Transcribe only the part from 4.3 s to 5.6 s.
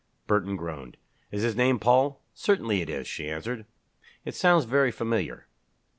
sounds very familiar."